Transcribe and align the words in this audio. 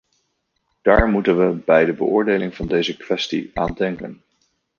Daar 0.81 1.07
moeten 1.09 1.37
we 1.39 1.55
bij 1.65 1.85
de 1.85 1.93
beoordeling 1.93 2.55
van 2.55 2.67
deze 2.67 2.97
kwestie 2.97 3.51
aan 3.53 3.73
denken. 3.73 4.23